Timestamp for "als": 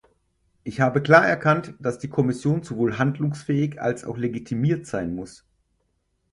3.79-4.03